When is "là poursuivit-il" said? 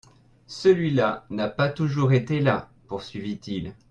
2.39-3.75